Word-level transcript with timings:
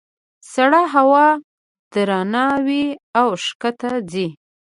سړه 0.53 0.81
هوا 0.95 1.27
درنه 1.93 2.45
وي 2.65 2.85
او 3.19 3.27
ښکته 3.43 3.91
ځي. 4.11 4.27